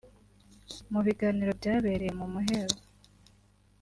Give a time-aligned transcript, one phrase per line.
[0.91, 2.79] mu biganiro byabereye mu muhezo